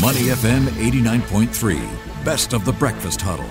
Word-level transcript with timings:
Money 0.00 0.26
FM 0.28 0.62
89.3, 0.78 2.24
best 2.24 2.52
of 2.52 2.64
the 2.64 2.72
breakfast 2.72 3.20
huddle. 3.20 3.48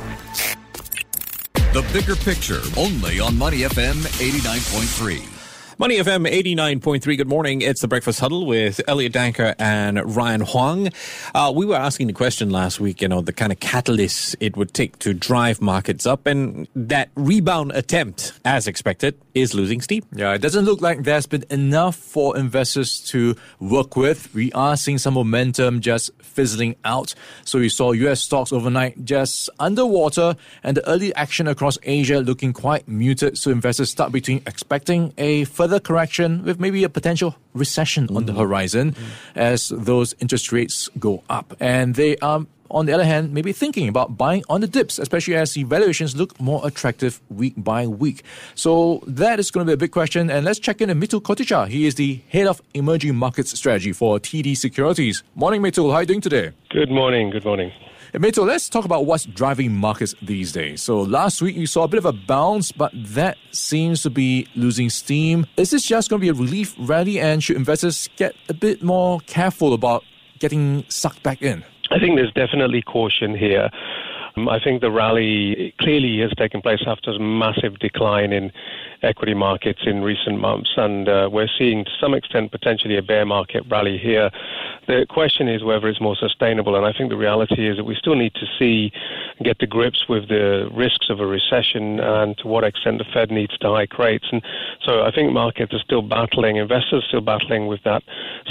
The 1.74 1.86
bigger 1.92 2.16
picture, 2.16 2.62
only 2.78 3.20
on 3.20 3.38
Money 3.38 3.60
FM 3.64 3.96
89.3. 4.18 5.37
Money 5.80 5.98
FM 5.98 6.28
89.3. 6.28 7.18
Good 7.18 7.28
morning. 7.28 7.62
It's 7.62 7.82
the 7.82 7.88
Breakfast 7.88 8.20
Huddle 8.20 8.48
with 8.48 8.82
Elliot 8.88 9.14
Danker 9.14 9.54
and 9.60 10.16
Ryan 10.16 10.42
Huang. 10.42 10.90
Uh, 11.36 11.54
we 11.56 11.68
were 11.68 11.76
asking 11.76 12.08
the 12.08 12.14
question 12.14 12.50
last 12.50 12.80
week, 12.80 13.00
you 13.00 13.08
know, 13.08 13.22
the 13.22 13.32
kind 13.32 13.52
of 13.52 13.60
catalyst 13.60 14.36
it 14.40 14.58
would 14.58 14.74
take 14.74 14.98
to 14.98 15.14
drive 15.14 15.62
markets 15.62 16.08
up, 16.08 16.26
and 16.26 16.68
that 16.76 17.10
rebound 17.14 17.74
attempt, 17.74 18.34
as 18.44 18.68
expected, 18.68 19.20
is 19.36 19.54
losing 19.54 19.80
steam. 19.80 20.04
Yeah, 20.14 20.34
it 20.34 20.42
doesn't 20.42 20.66
look 20.66 20.82
like 20.82 21.04
there's 21.04 21.28
been 21.28 21.46
enough 21.52 21.96
for 21.96 22.36
investors 22.36 23.00
to 23.12 23.36
work 23.60 23.96
with. 23.96 24.34
We 24.34 24.52
are 24.54 24.78
seeing 24.78 24.98
some 24.98 25.14
momentum 25.14 25.82
just 25.82 26.10
fizzling 26.24 26.76
out. 26.86 27.14
So 27.46 27.60
we 27.60 27.70
saw 27.70 27.92
US 27.92 28.22
stocks 28.22 28.52
overnight 28.52 29.06
just 29.06 29.48
underwater, 29.60 30.36
and 30.64 30.76
the 30.76 30.90
early 30.90 31.14
action 31.14 31.48
across 31.48 31.78
Asia 31.84 32.18
looking 32.18 32.52
quite 32.52 32.88
muted. 32.88 33.38
So 33.38 33.52
investors 33.52 33.92
start 33.92 34.12
between 34.12 34.42
expecting 34.48 35.14
a 35.20 35.44
further 35.44 35.67
further 35.68 35.80
correction 35.82 36.44
with 36.46 36.60
maybe 36.62 36.84
a 36.86 36.90
potential 36.90 37.36
recession 37.54 38.08
mm. 38.08 38.16
on 38.16 38.26
the 38.26 38.32
mm. 38.32 38.38
horizon 38.38 38.94
mm. 38.94 38.98
as 39.36 39.70
those 39.70 40.16
interest 40.22 40.52
rates 40.54 40.90
go 40.98 41.24
up. 41.30 41.54
And 41.60 41.96
they 41.96 42.16
are 42.18 42.46
on 42.70 42.86
the 42.86 42.94
other 42.94 43.06
hand, 43.06 43.34
maybe 43.34 43.54
thinking 43.54 43.88
about 43.88 44.18
buying 44.18 44.44
on 44.50 44.60
the 44.60 44.68
dips, 44.68 45.00
especially 45.00 45.36
as 45.36 45.54
the 45.54 45.64
valuations 45.64 46.16
look 46.16 46.40
more 46.40 46.66
attractive 46.68 47.22
week 47.30 47.54
by 47.58 47.88
week. 47.88 48.24
So 48.56 49.02
that 49.08 49.40
is 49.40 49.52
going 49.52 49.66
to 49.66 49.70
be 49.70 49.74
a 49.74 49.78
big 49.78 49.92
question. 49.92 50.30
And 50.30 50.46
let's 50.46 50.60
check 50.60 50.82
in 50.82 50.90
with 50.90 50.98
Mitul 50.98 51.22
Kotecha. 51.22 51.68
He 51.68 51.86
is 51.86 51.96
the 51.96 52.20
head 52.30 52.48
of 52.48 52.62
emerging 52.74 53.16
markets 53.16 53.58
strategy 53.58 53.94
for 53.94 54.20
TD 54.20 54.56
Securities. 54.58 55.24
Morning, 55.36 55.62
Mitul. 55.62 55.92
How 55.92 55.98
are 55.98 56.02
you 56.02 56.08
doing 56.08 56.22
today? 56.22 56.52
Good 56.70 56.92
morning. 56.92 57.30
Good 57.30 57.46
morning. 57.46 57.72
Mitul, 58.20 58.48
let's 58.48 58.68
talk 58.68 58.84
about 58.84 59.06
what's 59.06 59.26
driving 59.26 59.76
markets 59.76 60.16
these 60.24 60.52
days. 60.52 60.82
So 60.82 61.02
last 61.02 61.40
week 61.40 61.56
you 61.56 61.68
saw 61.68 61.84
a 61.84 61.88
bit 61.88 62.00
of 62.00 62.06
a 62.06 62.14
bounce, 62.14 62.72
but 62.72 62.92
that 62.96 63.38
seems 63.52 64.02
to 64.04 64.10
be 64.10 64.48
losing 64.56 64.90
steam. 64.90 65.46
Is 65.56 65.70
this 65.70 65.84
just 65.84 66.10
going 66.10 66.20
to 66.20 66.24
be 66.24 66.30
a 66.30 66.34
relief 66.34 66.74
rally, 66.80 67.20
and 67.20 67.44
should 67.44 67.58
investors 67.58 68.10
get 68.16 68.36
a 68.50 68.56
bit 68.56 68.82
more 68.82 69.20
careful 69.28 69.74
about 69.74 70.04
getting 70.40 70.84
sucked 70.90 71.22
back 71.22 71.44
in? 71.44 71.64
I 71.92 72.00
think 72.00 72.16
there's 72.16 72.34
definitely 72.34 72.82
caution 72.82 73.36
here. 73.38 73.70
Um, 74.38 74.48
I 74.50 74.60
think 74.60 74.82
the 74.82 74.92
rally 74.92 75.74
clearly 75.80 76.20
has 76.20 76.32
taken 76.38 76.62
place 76.62 76.84
after 76.86 77.12
a 77.12 77.20
massive 77.20 77.80
decline 77.80 78.32
in 78.32 78.52
equity 79.02 79.34
markets 79.34 79.82
in 79.86 80.02
recent 80.02 80.40
months, 80.40 80.70
and 80.78 81.10
uh, 81.10 81.30
we're 81.32 81.50
seeing 81.58 81.86
to 81.86 81.92
some 82.00 82.14
extent 82.14 82.52
potentially 82.52 82.98
a 82.98 83.02
bear 83.02 83.26
market 83.26 83.64
rally 83.70 83.98
here. 83.98 84.30
The 84.88 85.06
question 85.10 85.48
is 85.48 85.64
whether 85.64 85.88
it's 85.88 86.02
more 86.02 86.16
sustainable, 86.16 86.76
and 86.76 86.86
I 86.86 86.94
think 86.94 87.10
the 87.10 87.18
reality 87.18 87.68
is 87.68 87.78
that 87.78 87.84
we 87.84 87.96
still 87.96 88.16
need 88.16 88.34
to 88.36 88.46
see 88.58 88.92
get 89.44 89.60
to 89.60 89.68
grips 89.68 90.06
with 90.08 90.30
the 90.30 90.70
risks 90.74 91.10
of 91.10 91.20
a 91.20 91.26
recession 91.28 92.00
and 92.00 92.38
to 92.40 92.48
what 92.48 92.64
extent 92.64 92.98
the 93.00 93.06
Fed 93.14 93.30
needs 93.30 93.58
to 93.60 93.70
hike 93.70 93.98
rates. 94.00 94.26
And 94.32 94.42
so 94.84 95.04
I 95.04 95.12
think 95.12 95.32
markets 95.32 95.74
are 95.74 95.80
still 95.80 96.02
battling, 96.02 96.58
investors 96.58 97.04
are 97.04 97.08
still 97.08 97.22
battling 97.22 97.68
with 97.68 97.84
that 97.84 98.04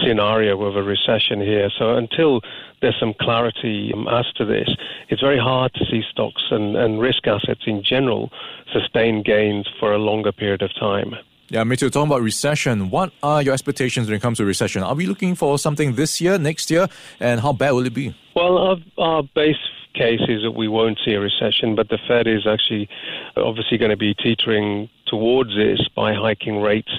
scenario 0.04 0.62
of 0.62 0.76
a 0.76 0.82
recession 0.82 1.40
here. 1.40 1.70
So 1.76 1.96
until 1.96 2.40
there's 2.80 2.98
some 3.00 3.14
clarity 3.20 3.92
um, 3.94 4.06
as 4.08 4.26
to 4.34 4.44
this, 4.44 4.68
it's 5.08 5.20
very 5.20 5.38
hard 5.38 5.72
see 5.84 6.02
stocks 6.10 6.42
and, 6.50 6.76
and 6.76 7.00
risk 7.00 7.26
assets 7.26 7.62
in 7.66 7.82
general 7.82 8.30
sustain 8.72 9.22
gains 9.22 9.68
for 9.78 9.92
a 9.92 9.98
longer 9.98 10.32
period 10.32 10.62
of 10.62 10.74
time. 10.74 11.14
Yeah, 11.48 11.62
too. 11.62 11.90
Talking 11.90 12.10
about 12.10 12.22
recession, 12.22 12.90
what 12.90 13.12
are 13.22 13.40
your 13.40 13.54
expectations 13.54 14.08
when 14.08 14.16
it 14.16 14.22
comes 14.22 14.38
to 14.38 14.44
recession? 14.44 14.82
Are 14.82 14.94
we 14.94 15.06
looking 15.06 15.36
for 15.36 15.58
something 15.58 15.94
this 15.94 16.20
year, 16.20 16.38
next 16.38 16.70
year, 16.70 16.88
and 17.20 17.40
how 17.40 17.52
bad 17.52 17.70
will 17.70 17.86
it 17.86 17.94
be? 17.94 18.16
Well, 18.34 18.58
our, 18.58 18.76
our 18.98 19.22
base 19.22 19.56
case 19.94 20.20
is 20.28 20.42
that 20.42 20.52
we 20.52 20.68
won't 20.68 20.98
see 21.04 21.12
a 21.12 21.20
recession, 21.20 21.74
but 21.74 21.88
the 21.88 21.98
Fed 22.06 22.26
is 22.26 22.46
actually 22.46 22.88
obviously 23.36 23.78
going 23.78 23.90
to 23.90 23.96
be 23.96 24.14
teetering 24.14 24.88
towards 25.06 25.54
this 25.54 25.88
by 25.94 26.12
hiking 26.12 26.60
rates 26.60 26.90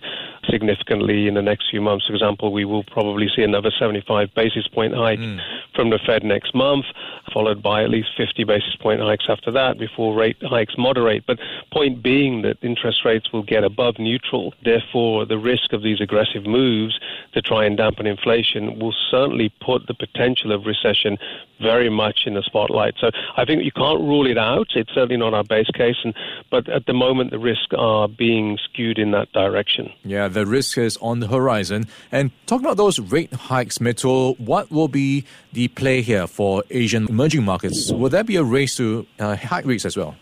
significantly 0.50 1.28
in 1.28 1.34
the 1.34 1.41
next 1.41 1.69
few 1.69 1.81
months. 1.81 2.07
For 2.07 2.13
example, 2.13 2.52
we 2.52 2.66
will 2.66 2.84
probably 2.84 3.28
see 3.34 3.44
another 3.44 3.72
75 3.78 4.34
basis 4.34 4.68
point 4.68 4.96
hike 4.96 5.19
mm. 5.19 5.40
from 5.75 5.90
the 5.90 6.00
Fed 6.06 6.23
next 6.23 6.56
month, 6.56 6.85
followed 7.34 7.62
by 7.62 7.84
at 7.84 7.90
least 7.90 8.10
50 8.18 8.44
basis 8.44 8.76
point 8.76 9.02
hikes 9.02 9.26
after 9.30 9.52
that 9.52 9.78
before 9.78 10.16
rate 10.16 10.38
hikes 10.42 10.76
moderate. 10.78 11.26
But 11.26 11.40
point 11.72 12.02
being 12.02 12.42
that 12.44 12.58
interest 12.62 13.04
rates 13.06 13.32
will 13.32 13.44
get 13.44 13.64
above 13.64 14.00
neutral. 14.00 14.54
Therefore, 14.64 15.26
the 15.26 15.38
risk 15.38 15.74
of 15.74 15.84
these 15.84 16.02
aggressive 16.02 16.46
moves 16.46 17.00
to 17.34 17.42
try 17.42 17.66
and 17.66 17.78
dampen 17.78 18.08
inflation 18.08 18.80
will 18.80 18.96
certainly 19.12 19.52
put 19.62 19.88
the 19.88 19.94
potential 19.94 20.52
of 20.52 20.66
recession 20.66 21.18
very 21.62 21.90
much 21.90 22.22
in 22.26 22.34
the 22.36 22.44
spotlight. 22.44 22.96
So 23.00 23.10
I 23.36 23.46
think 23.46 23.64
you 23.64 23.72
can't 23.72 24.00
rule 24.00 24.28
it 24.28 24.38
out. 24.38 24.68
It's 24.76 24.94
certainly 24.94 25.18
not 25.18 25.34
our 25.34 25.44
base 25.44 25.70
case, 25.74 25.96
and, 26.04 26.14
but 26.52 26.70
at 26.70 26.86
the 26.86 26.94
moment 26.94 27.32
the 27.32 27.40
risks 27.40 27.74
are 27.78 28.08
being 28.08 28.58
skewed 28.64 29.00
in 29.00 29.12
that 29.12 29.32
direction. 29.32 29.92
Yeah, 30.04 30.28
the 30.28 30.46
risk 30.46 30.78
is 30.78 30.98
on 30.98 31.20
the 31.20 31.28
horizon. 31.28 31.88
And 32.12 32.32
talking 32.46 32.66
about 32.66 32.78
those 32.78 33.00
rate 33.00 33.34
hikes, 33.34 33.80
Mitul, 33.80 34.40
what 34.40 34.72
will 34.72 34.88
be 34.88 35.26
the 35.54 35.68
play 35.70 36.02
here 36.02 36.28
for 36.28 36.64
Asian 36.70 37.08
emerging 37.17 37.44
markets? 37.44 37.91
Will 37.91 38.09
there 38.09 38.23
be 38.23 38.35
a 38.35 38.44
race 38.44 38.75
to 38.75 39.03
uh, 39.17 39.35
hike 39.35 39.66
rates 39.66 39.85
as 39.85 39.97
well? 39.97 40.16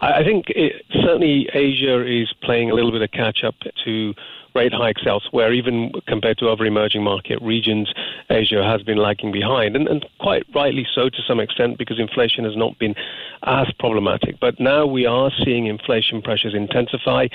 I 0.00 0.22
think 0.22 0.44
it, 0.50 0.84
certainly 1.02 1.48
Asia 1.52 2.06
is 2.06 2.32
playing 2.44 2.70
a 2.70 2.74
little 2.74 2.92
bit 2.92 3.02
of 3.02 3.10
catch 3.10 3.42
up 3.44 3.56
to 3.84 4.14
rate 4.54 4.72
hikes 4.72 5.02
elsewhere, 5.06 5.52
even 5.52 5.92
compared 6.06 6.38
to 6.38 6.48
other 6.48 6.64
emerging 6.64 7.02
market 7.02 7.40
regions, 7.42 7.92
Asia 8.28 8.62
has 8.62 8.82
been 8.82 8.98
lagging 8.98 9.32
behind, 9.32 9.76
and, 9.76 9.88
and 9.88 10.04
quite 10.18 10.44
rightly 10.54 10.86
so 10.94 11.08
to 11.08 11.22
some 11.26 11.40
extent 11.40 11.78
because 11.78 11.98
inflation 11.98 12.44
has 12.44 12.56
not 12.56 12.78
been 12.78 12.94
as 13.44 13.66
problematic. 13.78 14.38
But 14.40 14.60
now 14.60 14.86
we 14.86 15.06
are 15.06 15.30
seeing 15.44 15.66
inflation 15.66 16.22
pressures 16.22 16.54
intensify, 16.54 17.28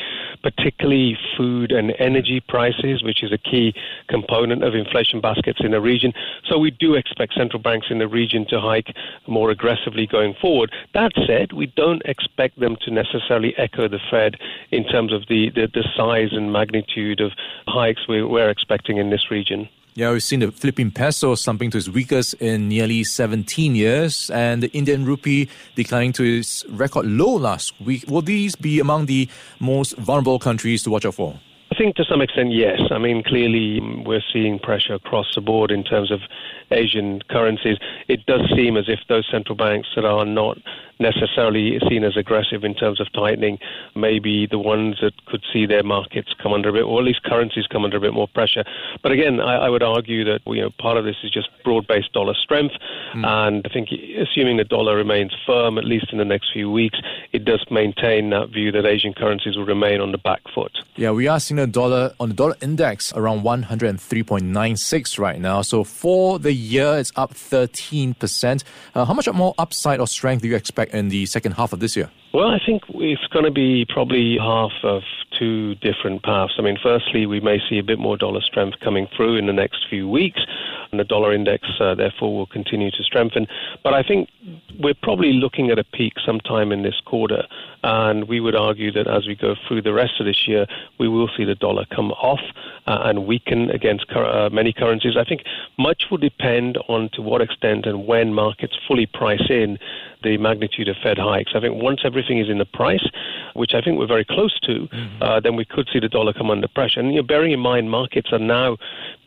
particularly 0.44 1.18
food 1.38 1.72
and 1.72 1.94
energy 2.00 2.42
prices, 2.48 3.04
which 3.04 3.24
is 3.24 3.32
a 3.32 3.38
key 3.38 3.74
component 4.08 4.64
of 4.64 4.76
inflation 4.76 5.22
baskets 5.22 5.60
in 5.62 5.72
the 5.72 5.82
region. 5.82 6.14
So 6.48 6.58
we 6.58 6.72
do 6.72 6.96
expect 6.96 7.34
central 7.34 7.62
banks 7.62 7.88
in 7.90 8.00
the 8.00 8.08
region 8.08 8.46
to 8.50 8.60
hike 8.60 8.96
more 9.28 9.50
aggressively 9.52 10.08
going 10.08 10.36
forward. 10.42 10.72
That 10.94 11.12
said, 11.26 11.54
we 11.54 11.68
don't 11.68 12.02
expect 12.06 12.60
them 12.60 12.78
to 12.82 12.92
necessarily 12.92 13.56
echo 13.58 13.88
the 13.88 14.00
Fed 14.12 14.36
in 14.72 14.84
terms 14.86 15.12
of 15.12 15.24
the, 15.28 15.50
the, 15.50 15.68
the 15.74 15.84
size 15.96 16.30
and 16.32 16.52
magnitude 16.52 17.05
magnitude 17.06 17.22
of 17.22 17.32
hikes 17.68 18.08
we, 18.08 18.24
we're 18.24 18.50
expecting 18.50 18.98
in 18.98 19.10
this 19.10 19.32
region. 19.32 19.70
Yeah, 19.94 20.12
we've 20.12 20.24
seen 20.24 20.42
the 20.42 20.52
Philippine 20.52 20.92
peso 20.92 21.36
slumping 21.36 21.72
to 21.72 21.78
its 21.78 21.88
weakest 21.88 22.34
in 22.42 22.68
nearly 22.68 23.06
17 23.06 23.76
years, 23.76 24.30
and 24.30 24.62
the 24.62 24.70
Indian 24.74 25.06
rupee 25.06 25.48
declining 25.76 26.12
to 26.14 26.24
its 26.24 26.66
record 26.70 27.06
low 27.06 27.38
last 27.38 27.80
week. 27.80 28.04
Will 28.10 28.22
these 28.22 28.58
be 28.58 28.82
among 28.82 29.06
the 29.06 29.30
most 29.60 29.96
vulnerable 29.98 30.38
countries 30.38 30.84
to 30.84 30.90
watch 30.90 31.06
out 31.06 31.16
for? 31.16 31.40
I 31.72 31.76
think 31.76 31.96
to 31.96 32.06
some 32.06 32.22
extent, 32.22 32.52
yes. 32.52 32.80
I 32.92 32.98
mean, 32.98 33.24
clearly 33.24 33.80
mm, 33.82 34.06
we're 34.06 34.24
seeing 34.34 34.60
pressure 34.60 34.96
across 34.96 35.34
the 35.34 35.42
board 35.42 35.72
in 35.72 35.84
terms 35.84 36.12
of 36.12 36.22
Asian 36.72 37.22
currencies. 37.30 37.78
It 38.08 38.26
does 38.26 38.42
seem 38.56 38.78
as 38.78 38.86
if 38.88 39.00
those 39.08 39.28
central 39.32 39.56
banks 39.56 39.88
that 39.96 40.06
are 40.06 40.26
not 40.26 40.58
necessarily 41.00 41.80
seen 41.90 42.04
as 42.04 42.18
aggressive 42.18 42.64
in 42.64 42.74
terms 42.74 43.00
of 43.02 43.12
tightening, 43.14 43.58
maybe 43.96 44.48
the 44.50 44.60
ones 44.60 44.98
that 45.02 45.14
could 45.26 45.44
see 45.52 45.66
their 45.66 45.84
markets 45.84 46.34
come 46.42 46.54
under 46.54 46.70
a 46.70 46.74
bit, 46.74 46.84
or 46.84 47.00
at 47.00 47.06
least 47.06 47.24
currencies 47.24 47.68
come 47.68 47.84
under 47.84 47.98
a 47.98 48.00
bit 48.02 48.14
more 48.14 48.28
pressure. 48.28 48.64
But 49.02 49.12
again, 49.12 49.40
I, 49.40 49.66
I 49.66 49.70
would 49.70 49.84
argue 49.84 50.24
that 50.26 50.42
you 50.46 50.62
know 50.62 50.70
part 50.80 50.98
of 50.98 51.06
this 51.06 51.16
is 51.24 51.32
just 51.32 51.50
broad-based 51.64 52.14
dollar 52.14 52.34
strength, 52.34 52.76
mm. 53.14 53.26
and 53.26 53.66
I 53.66 53.70
think 53.74 53.90
assuming 53.92 54.58
the 54.58 54.64
dollar 54.64 54.96
remains 54.96 55.34
firm 55.46 55.78
at 55.78 55.86
least 55.86 56.08
in 56.12 56.18
the 56.18 56.26
next 56.26 56.52
few 56.54 56.72
weeks, 56.72 57.00
it 57.32 57.46
does 57.46 57.66
maintain 57.70 58.30
that 58.30 58.50
view 58.50 58.72
that 58.72 58.86
Asian 58.86 59.14
currencies 59.14 59.58
will 59.58 59.66
remain 59.66 60.02
on 60.02 60.12
the 60.12 60.18
back 60.18 60.42
foot. 60.54 60.72
Yeah, 60.96 61.12
we 61.12 61.28
are 61.28 61.40
seeing 61.40 61.58
the 61.58 61.68
dollar 61.68 62.14
on 62.20 62.30
the 62.30 62.36
dollar 62.36 62.56
index 62.62 63.12
around 63.14 63.44
103.96 63.44 65.20
right 65.20 65.40
now. 65.40 65.62
So 65.62 65.84
for 65.84 66.40
the 66.40 66.54
year, 66.54 66.98
it's 66.98 67.12
up 67.16 67.34
13%. 67.34 68.64
Uh, 68.94 69.06
how 69.06 69.14
much 69.14 69.32
more 69.34 69.54
upside 69.58 70.00
or 70.00 70.08
strength 70.08 70.42
do 70.42 70.48
you 70.48 70.56
expect? 70.56 70.85
In 70.94 71.10
the 71.10 71.26
second 71.26 71.54
half 71.54 71.74
of 71.74 71.80
this 71.80 71.96
year? 71.96 72.10
Well, 72.34 72.48
I 72.50 72.60
think 72.66 72.84
it's 72.90 73.28
going 73.28 73.46
to 73.46 73.52
be 73.52 73.86
probably 73.88 74.38
half 74.38 74.72
of 74.84 75.04
two 75.38 75.76
different 75.76 76.24
paths. 76.24 76.54
I 76.58 76.62
mean, 76.62 76.78
firstly, 76.82 77.26
we 77.26 77.40
may 77.40 77.60
see 77.70 77.78
a 77.78 77.84
bit 77.84 78.00
more 78.00 78.18
dollar 78.18 78.42
strength 78.42 78.80
coming 78.80 79.08
through 79.16 79.38
in 79.38 79.46
the 79.48 79.54
next 79.54 79.86
few 79.90 80.08
weeks, 80.08 80.42
and 80.92 81.00
the 81.00 81.04
dollar 81.04 81.34
index, 81.34 81.68
uh, 81.80 81.96
therefore, 81.96 82.36
will 82.36 82.46
continue 82.46 82.92
to 82.92 83.04
strengthen. 83.04 83.48
But 83.84 83.94
I 83.94 84.04
think 84.04 84.30
we're 84.80 84.94
probably 84.94 85.34
looking 85.34 85.72
at 85.72 85.80
a 85.80 85.84
peak 85.84 86.14
sometime 86.26 86.72
in 86.72 86.84
this 86.84 87.00
quarter, 87.06 87.44
and 87.84 88.28
we 88.28 88.40
would 88.40 88.56
argue 88.56 88.92
that 88.92 89.08
as 89.08 89.28
we 89.28 89.36
go 89.36 89.56
through 89.68 89.82
the 89.82 89.94
rest 89.94 90.20
of 90.20 90.26
this 90.26 90.48
year, 90.48 90.66
we 91.00 91.08
will 91.08 91.30
see 91.36 91.44
the 91.44 91.56
dollar 91.56 91.86
come 91.94 92.12
off 92.12 92.42
uh, 92.88 93.00
and 93.04 93.26
weaken 93.26 93.70
against 93.72 94.06
uh, 94.12 94.50
many 94.52 94.74
currencies. 94.74 95.18
I 95.18 95.24
think 95.24 95.44
much 95.78 96.06
will 96.10 96.18
depend 96.18 96.78
on 96.88 97.10
to 97.14 97.22
what 97.22 97.42
extent 97.42 97.86
and 97.86 98.08
when 98.08 98.34
markets 98.34 98.76
fully 98.88 99.06
price 99.06 99.50
in 99.50 99.78
the 100.24 100.38
magnitude 100.38 100.88
of 100.88 100.96
Fed 101.04 101.18
hikes. 101.18 101.52
I 101.56 101.60
think 101.60 101.82
once 101.82 102.02
everything 102.04 102.40
is 102.40 102.50
in 102.50 102.58
the 102.58 102.66
price, 102.66 103.08
which 103.54 103.74
I 103.74 103.82
think 103.82 104.00
we're 104.00 104.08
very 104.08 104.26
close 104.26 104.60
to, 104.62 104.88
mm-hmm. 104.88 105.24
Uh, 105.26 105.40
then 105.40 105.56
we 105.56 105.66
could 105.66 105.90
see 105.92 106.00
the 106.00 106.08
dollar 106.08 106.34
come 106.34 106.52
under 106.52 106.68
pressure. 106.68 107.00
And 107.00 107.10
you 107.10 107.16
know, 107.16 107.24
bearing 107.24 107.52
in 107.52 107.60
mind, 107.60 107.90
markets 107.90 108.30
are 108.32 108.40
now 108.40 108.78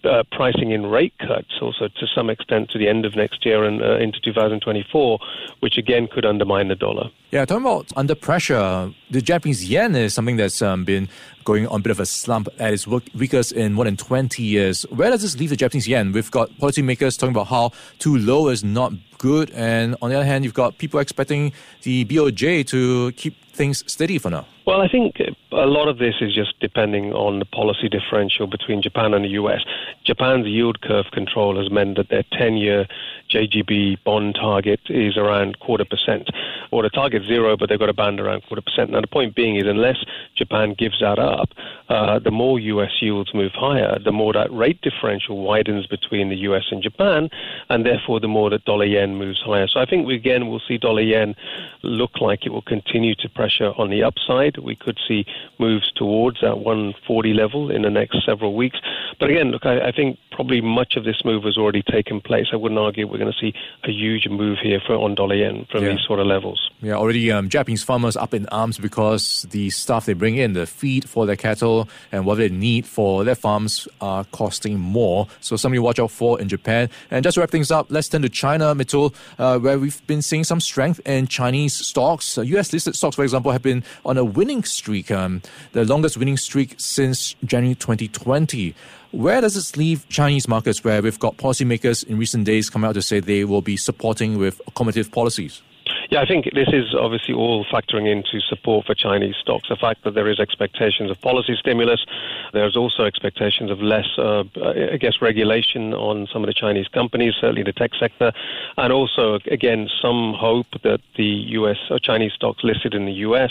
uh, 0.04 0.22
pricing 0.30 0.70
in 0.70 0.86
rate 0.86 1.12
cuts 1.18 1.58
also 1.60 1.88
to 1.88 2.06
some 2.14 2.30
extent 2.30 2.70
to 2.70 2.78
the 2.78 2.86
end 2.86 3.04
of 3.04 3.16
next 3.16 3.44
year 3.44 3.64
and 3.64 3.82
uh, 3.82 3.96
into 3.96 4.20
2024, 4.20 5.18
which 5.58 5.76
again 5.76 6.06
could 6.06 6.24
undermine 6.24 6.68
the 6.68 6.76
dollar. 6.76 7.10
Yeah, 7.30 7.44
talking 7.44 7.64
about 7.64 7.90
under 7.96 8.14
pressure, 8.14 8.92
the 9.10 9.20
Japanese 9.20 9.68
yen 9.68 9.96
is 9.96 10.14
something 10.14 10.36
that's 10.36 10.62
um, 10.62 10.84
been 10.84 11.08
going 11.44 11.66
on 11.66 11.80
a 11.80 11.82
bit 11.82 11.90
of 11.90 11.98
a 11.98 12.06
slump 12.06 12.48
at 12.60 12.72
its 12.72 12.86
weakest 12.86 13.52
in 13.52 13.72
more 13.72 13.84
than 13.84 13.96
20 13.96 14.40
years. 14.40 14.82
Where 14.90 15.10
does 15.10 15.22
this 15.22 15.36
leave 15.36 15.50
the 15.50 15.56
Japanese 15.56 15.88
yen? 15.88 16.12
We've 16.12 16.30
got 16.30 16.50
policymakers 16.58 17.18
talking 17.18 17.34
about 17.34 17.48
how 17.48 17.72
too 17.98 18.18
low 18.18 18.48
is 18.48 18.62
not 18.62 18.92
good, 19.18 19.50
and 19.50 19.96
on 20.00 20.10
the 20.10 20.16
other 20.16 20.24
hand, 20.24 20.44
you've 20.44 20.54
got 20.54 20.78
people 20.78 21.00
expecting 21.00 21.52
the 21.82 22.04
BOJ 22.04 22.64
to 22.68 23.10
keep 23.12 23.34
things 23.52 23.82
steady 23.90 24.18
for 24.18 24.30
now. 24.30 24.46
Well, 24.64 24.80
I 24.80 24.88
think 24.88 25.16
a 25.58 25.66
lot 25.66 25.88
of 25.88 25.98
this 25.98 26.16
is 26.20 26.34
just 26.34 26.58
depending 26.60 27.12
on 27.12 27.38
the 27.38 27.44
policy 27.44 27.88
differential 27.88 28.46
between 28.46 28.82
Japan 28.82 29.14
and 29.14 29.24
the 29.24 29.30
US. 29.30 29.64
Japan's 30.04 30.46
yield 30.46 30.80
curve 30.80 31.06
control 31.12 31.56
has 31.56 31.70
meant 31.70 31.96
that 31.96 32.08
their 32.08 32.24
10 32.32 32.56
year 32.56 32.86
JGB 33.30 34.02
bond 34.04 34.34
target 34.34 34.80
is 34.88 35.16
around 35.16 35.58
quarter 35.60 35.84
percent. 35.84 36.28
Or 36.70 36.82
the 36.82 36.90
target's 36.90 37.26
zero, 37.26 37.56
but 37.56 37.68
they've 37.68 37.78
got 37.78 37.88
a 37.88 37.94
band 37.94 38.20
around 38.20 38.42
quarter 38.44 38.62
percent. 38.62 38.90
Now, 38.90 39.00
the 39.00 39.06
point 39.06 39.34
being 39.34 39.56
is 39.56 39.66
unless 39.66 39.98
Japan 40.36 40.74
gives 40.78 41.00
that 41.00 41.18
up, 41.18 41.50
uh, 41.88 42.18
the 42.18 42.30
more 42.30 42.58
US 42.58 42.90
yields 43.00 43.32
move 43.34 43.52
higher, 43.52 43.98
the 43.98 44.12
more 44.12 44.32
that 44.32 44.52
rate 44.52 44.80
differential 44.82 45.42
widens 45.42 45.86
between 45.86 46.28
the 46.28 46.36
US 46.48 46.64
and 46.70 46.82
Japan, 46.82 47.30
and 47.68 47.84
therefore 47.84 48.20
the 48.20 48.28
more 48.28 48.50
that 48.50 48.64
dollar 48.64 48.84
yen 48.84 49.16
moves 49.16 49.40
higher. 49.40 49.66
So 49.66 49.80
I 49.80 49.86
think 49.86 50.06
we, 50.06 50.14
again 50.14 50.48
we'll 50.48 50.62
see 50.66 50.78
dollar 50.78 51.02
yen 51.02 51.34
look 51.82 52.20
like 52.20 52.44
it 52.44 52.52
will 52.52 52.62
continue 52.62 53.14
to 53.16 53.28
pressure 53.28 53.72
on 53.78 53.90
the 53.90 54.02
upside 54.02 54.58
we 54.58 54.76
could 54.76 54.98
see 55.06 55.24
moves 55.58 55.90
towards 55.92 56.40
that 56.40 56.58
140 56.58 57.32
level 57.34 57.70
in 57.70 57.82
the 57.82 57.90
next 57.90 58.24
several 58.24 58.54
weeks. 58.54 58.78
But 59.18 59.30
again, 59.30 59.50
look, 59.50 59.66
I, 59.66 59.88
I 59.88 59.92
think 59.92 60.18
probably 60.30 60.60
much 60.60 60.96
of 60.96 61.04
this 61.04 61.24
move 61.24 61.44
has 61.44 61.56
already 61.56 61.82
taken 61.82 62.20
place. 62.20 62.46
I 62.52 62.56
wouldn't 62.56 62.78
argue 62.78 63.06
we're 63.06 63.18
going 63.18 63.32
to 63.32 63.38
see 63.38 63.54
a 63.84 63.90
huge 63.90 64.28
move 64.28 64.58
here 64.62 64.80
for 64.84 64.94
on 64.94 65.14
dollar 65.14 65.34
yen 65.34 65.66
from 65.70 65.84
yeah. 65.84 65.90
these 65.90 66.00
sort 66.06 66.20
of 66.20 66.26
levels. 66.26 66.70
Yeah, 66.80 66.94
already 66.94 67.30
um, 67.32 67.48
Japanese 67.48 67.82
farmers 67.82 68.16
up 68.16 68.34
in 68.34 68.46
arms 68.48 68.78
because 68.78 69.46
the 69.50 69.70
stuff 69.70 70.06
they 70.06 70.12
bring 70.12 70.36
in, 70.36 70.52
the 70.52 70.66
feed 70.66 71.08
for 71.08 71.26
their 71.26 71.36
cattle 71.36 71.77
and 72.12 72.24
what 72.24 72.38
they 72.38 72.48
need 72.48 72.86
for 72.86 73.24
their 73.24 73.34
farms 73.34 73.86
are 74.00 74.24
costing 74.24 74.78
more. 74.78 75.26
So 75.40 75.56
something 75.56 75.78
to 75.78 75.82
watch 75.82 75.98
out 75.98 76.10
for 76.10 76.40
in 76.40 76.48
Japan. 76.48 76.88
And 77.10 77.22
just 77.22 77.34
to 77.34 77.40
wrap 77.40 77.50
things 77.50 77.70
up, 77.70 77.86
let's 77.90 78.08
turn 78.08 78.22
to 78.22 78.28
China, 78.28 78.74
Mitul, 78.74 79.14
uh, 79.38 79.58
where 79.58 79.78
we've 79.78 80.04
been 80.06 80.22
seeing 80.22 80.44
some 80.44 80.60
strength 80.60 81.00
in 81.06 81.26
Chinese 81.26 81.74
stocks. 81.74 82.38
Uh, 82.38 82.42
US 82.42 82.72
listed 82.72 82.96
stocks, 82.96 83.16
for 83.16 83.24
example, 83.24 83.52
have 83.52 83.62
been 83.62 83.84
on 84.04 84.16
a 84.16 84.24
winning 84.24 84.64
streak, 84.64 85.10
um, 85.10 85.42
the 85.72 85.84
longest 85.84 86.16
winning 86.16 86.36
streak 86.36 86.74
since 86.78 87.34
January 87.44 87.74
2020. 87.74 88.74
Where 89.10 89.40
does 89.40 89.54
this 89.54 89.76
leave 89.76 90.06
Chinese 90.08 90.46
markets 90.46 90.84
where 90.84 91.00
we've 91.00 91.18
got 91.18 91.38
policymakers 91.38 92.06
in 92.06 92.18
recent 92.18 92.44
days 92.44 92.68
come 92.68 92.84
out 92.84 92.92
to 92.92 93.02
say 93.02 93.20
they 93.20 93.44
will 93.44 93.62
be 93.62 93.76
supporting 93.76 94.36
with 94.36 94.60
accommodative 94.66 95.10
policies? 95.10 95.62
Yeah, 96.10 96.22
I 96.22 96.26
think 96.26 96.46
this 96.54 96.68
is 96.72 96.94
obviously 96.94 97.34
all 97.34 97.66
factoring 97.66 98.10
into 98.10 98.40
support 98.40 98.86
for 98.86 98.94
Chinese 98.94 99.34
stocks. 99.36 99.68
The 99.68 99.76
fact 99.76 100.04
that 100.04 100.14
there 100.14 100.26
is 100.26 100.40
expectations 100.40 101.10
of 101.10 101.20
policy 101.20 101.54
stimulus, 101.54 102.06
there's 102.54 102.78
also 102.78 103.04
expectations 103.04 103.70
of 103.70 103.82
less, 103.82 104.06
uh, 104.16 104.44
I 104.64 104.96
guess, 104.96 105.20
regulation 105.20 105.92
on 105.92 106.26
some 106.32 106.42
of 106.42 106.46
the 106.46 106.54
Chinese 106.54 106.88
companies, 106.88 107.34
certainly 107.38 107.62
the 107.62 107.74
tech 107.74 107.90
sector, 108.00 108.32
and 108.78 108.90
also, 108.90 109.38
again, 109.50 109.90
some 110.00 110.32
hope 110.32 110.68
that 110.82 111.00
the 111.18 111.44
U.S. 111.58 111.76
or 111.90 111.98
Chinese 111.98 112.32
stocks 112.32 112.64
listed 112.64 112.94
in 112.94 113.04
the 113.04 113.12
U.S. 113.28 113.50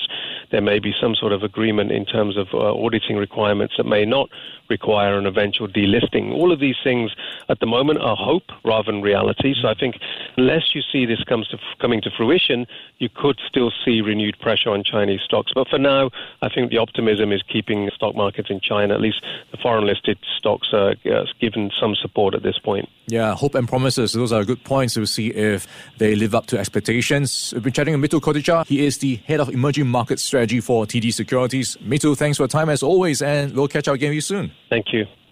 there 0.50 0.62
may 0.62 0.80
be 0.80 0.96
some 1.00 1.14
sort 1.14 1.34
of 1.34 1.44
agreement 1.44 1.92
in 1.92 2.06
terms 2.06 2.38
of 2.38 2.48
uh, 2.56 2.74
auditing 2.74 3.18
requirements 3.18 3.76
that 3.78 3.86
may 3.86 4.04
not 4.04 4.30
require 4.70 5.18
an 5.18 5.26
eventual 5.26 5.68
delisting. 5.68 6.34
All 6.34 6.52
of 6.52 6.60
these 6.60 6.76
things 6.84 7.12
at 7.50 7.60
the 7.60 7.66
moment 7.66 8.00
are 8.00 8.16
hope 8.16 8.52
rather 8.66 8.92
than 8.92 9.02
reality. 9.02 9.54
So 9.62 9.68
I 9.68 9.74
think 9.74 10.00
unless 10.38 10.76
you 10.76 10.82
see 10.82 11.06
this 11.06 11.24
comes 11.24 11.48
to, 11.50 11.60
coming 11.80 12.02
to 12.02 12.10
fruition, 12.10 12.47
you 12.98 13.10
could 13.14 13.40
still 13.48 13.72
see 13.84 14.02
renewed 14.02 14.38
pressure 14.40 14.70
on 14.70 14.84
Chinese 14.84 15.22
stocks. 15.24 15.52
But 15.54 15.68
for 15.68 15.80
now, 15.80 16.10
I 16.42 16.50
think 16.50 16.72
the 16.72 16.78
optimism 16.78 17.32
is 17.32 17.44
keeping 17.44 17.90
stock 17.96 18.16
markets 18.16 18.50
in 18.50 18.60
China, 18.60 18.94
at 18.94 19.02
least 19.02 19.24
the 19.52 19.58
foreign 19.58 19.86
listed 19.86 20.18
stocks, 20.38 20.70
are 20.74 20.96
uh, 21.06 21.26
given 21.40 21.72
some 21.80 21.96
support 21.96 22.34
at 22.34 22.44
this 22.44 22.58
point. 22.60 22.90
Yeah, 23.08 23.36
hope 23.36 23.56
and 23.56 23.68
promises. 23.68 24.14
Those 24.14 24.34
are 24.34 24.44
good 24.44 24.64
points 24.64 24.98
We'll 24.98 25.06
see 25.06 25.30
if 25.30 25.68
they 25.98 26.16
live 26.16 26.36
up 26.36 26.48
to 26.48 26.60
expectations. 26.60 27.54
We've 27.54 27.64
been 27.64 27.74
chatting 27.74 28.00
with 28.00 28.12
Mitul 28.12 28.22
Kotecha. 28.22 28.66
He 28.68 28.86
is 28.86 28.98
the 28.98 29.16
head 29.16 29.40
of 29.40 29.50
emerging 29.50 29.88
market 29.88 30.20
strategy 30.20 30.60
for 30.60 30.86
TD 30.86 31.14
Securities. 31.14 31.78
Mitul, 31.78 32.18
thanks 32.18 32.38
for 32.38 32.44
your 32.44 32.48
time 32.50 32.70
as 32.70 32.84
always, 32.84 33.22
and 33.22 33.54
we'll 33.54 33.68
catch 33.68 33.88
up 33.88 33.96
again 33.96 34.10
with 34.10 34.16
you 34.16 34.22
soon. 34.22 34.52
Thank 34.70 34.94
you. 34.94 35.06